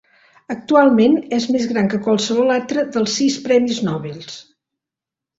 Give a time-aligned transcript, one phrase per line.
[0.51, 4.17] Actualment és més gran que qualsevol altre dels sis Premis Nobel.